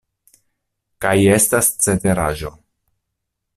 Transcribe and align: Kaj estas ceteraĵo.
Kaj 1.05 1.11
estas 1.35 1.71
ceteraĵo. 1.87 2.53